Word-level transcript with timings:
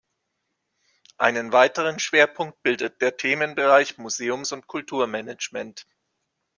Einen 1.19 1.51
weiteren 1.51 1.99
Schwerpunkt 1.99 2.63
bildet 2.63 3.01
der 3.03 3.17
Themenbereich 3.17 3.99
Museums- 3.99 4.51
und 4.51 4.65
Kulturmanagement. 4.65 5.85